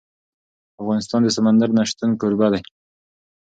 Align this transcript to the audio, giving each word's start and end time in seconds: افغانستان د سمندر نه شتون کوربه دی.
افغانستان 0.81 1.19
د 1.23 1.29
سمندر 1.37 1.69
نه 1.77 1.83
شتون 1.89 2.11
کوربه 2.21 2.47
دی. 2.53 2.61